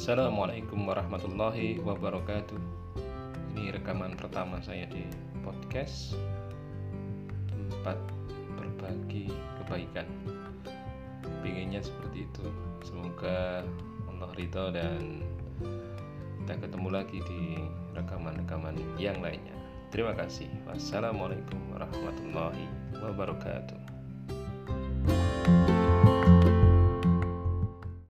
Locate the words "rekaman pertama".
3.76-4.56